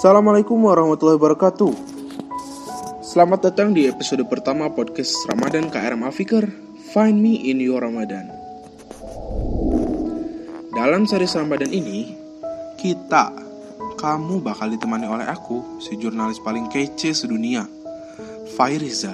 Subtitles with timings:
[0.00, 1.76] Assalamualaikum warahmatullahi wabarakatuh.
[3.04, 6.48] Selamat datang di episode pertama podcast Ramadan KRM Afikar.
[6.96, 8.32] Find me in your Ramadan.
[10.72, 12.16] Dalam seri Ramadan ini,
[12.80, 13.28] kita,
[14.00, 17.68] kamu bakal ditemani oleh aku, si jurnalis paling kece sedunia,
[18.56, 19.12] Fairiza.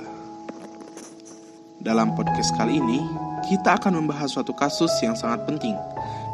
[1.82, 3.02] Dalam podcast kali ini,
[3.50, 5.74] kita akan membahas suatu kasus yang sangat penting,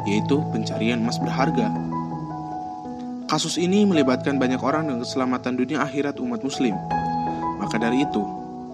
[0.05, 1.73] yaitu pencarian emas berharga
[3.33, 6.77] Kasus ini melibatkan banyak orang dan keselamatan dunia akhirat umat muslim.
[7.57, 8.21] Maka dari itu,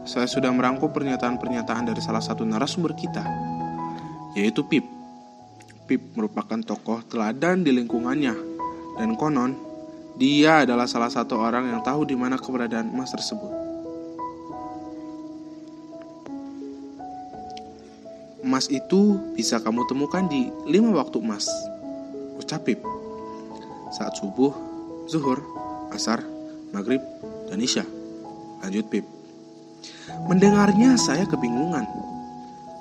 [0.04, 3.24] saya sudah merangkum pernyataan-pernyataan dari salah satu narasumber kita,
[4.36, 4.84] yaitu Pip.
[5.88, 8.36] Pip merupakan tokoh teladan di lingkungannya,
[9.00, 9.56] dan konon,
[10.20, 13.56] dia adalah salah satu orang yang tahu di mana keberadaan emas tersebut.
[18.44, 21.48] Emas itu bisa kamu temukan di lima waktu emas.
[22.36, 22.99] Ucap Pip
[23.90, 24.54] saat subuh,
[25.10, 25.42] zuhur,
[25.90, 26.22] asar,
[26.70, 27.02] maghrib,
[27.50, 27.86] dan isya.
[28.62, 29.06] Lanjut Pip.
[30.30, 31.86] Mendengarnya saya kebingungan.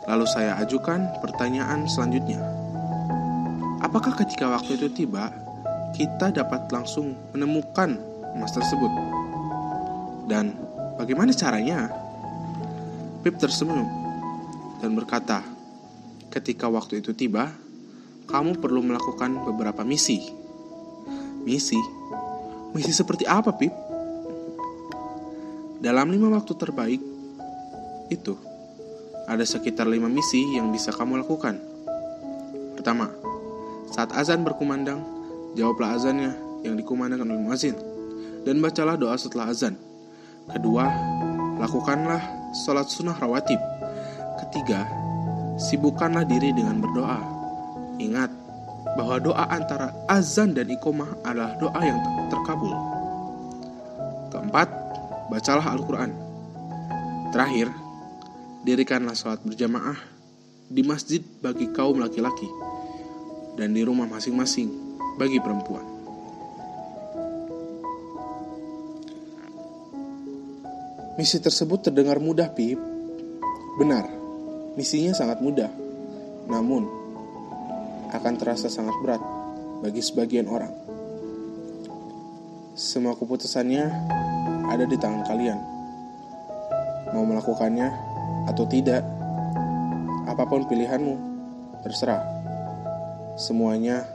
[0.08, 2.40] Lalu saya ajukan pertanyaan selanjutnya.
[3.84, 5.32] Apakah ketika waktu itu tiba,
[5.96, 7.96] kita dapat langsung menemukan
[8.36, 8.90] emas tersebut?
[10.28, 10.52] Dan
[11.00, 11.88] bagaimana caranya?
[13.24, 13.86] Pip tersenyum
[14.78, 15.42] dan berkata,
[16.30, 17.50] ketika waktu itu tiba,
[18.28, 20.47] kamu perlu melakukan beberapa misi
[21.48, 21.80] Misi?
[22.76, 23.72] Misi seperti apa, Pip?
[25.80, 27.00] Dalam lima waktu terbaik,
[28.12, 28.36] itu
[29.24, 31.56] ada sekitar lima misi yang bisa kamu lakukan.
[32.76, 33.08] Pertama,
[33.88, 35.00] saat azan berkumandang,
[35.56, 36.36] jawablah azannya
[36.68, 37.76] yang dikumandangkan oleh muazin
[38.44, 39.76] dan bacalah doa setelah azan.
[40.48, 40.84] Kedua,
[41.60, 43.60] lakukanlah sholat sunnah rawatib.
[44.44, 44.84] Ketiga,
[45.56, 47.20] sibukkanlah diri dengan berdoa.
[48.00, 48.30] Ingat,
[48.96, 51.98] bahwa doa antara azan dan ikomah adalah doa yang
[52.32, 52.72] terkabul.
[54.32, 54.68] Keempat,
[55.28, 56.10] bacalah Al-Quran.
[57.34, 57.68] Terakhir,
[58.64, 59.96] dirikanlah sholat berjamaah
[60.68, 62.48] di masjid bagi kaum laki-laki
[63.56, 64.68] dan di rumah masing-masing
[65.16, 65.84] bagi perempuan.
[71.18, 72.78] Misi tersebut terdengar mudah, Pip.
[73.74, 74.06] Benar,
[74.78, 75.66] misinya sangat mudah.
[76.46, 76.86] Namun,
[78.12, 79.22] akan terasa sangat berat
[79.84, 80.72] bagi sebagian orang.
[82.78, 83.84] Semua keputusannya
[84.70, 85.58] ada di tangan kalian.
[87.10, 87.88] Mau melakukannya
[88.46, 89.02] atau tidak,
[90.28, 91.14] apa pun pilihanmu,
[91.82, 92.22] terserah.
[93.34, 94.06] Semuanya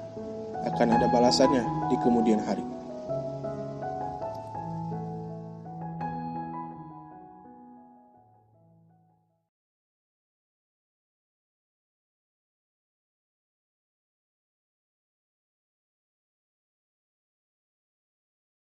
[0.64, 2.64] akan ada balasannya di kemudian hari.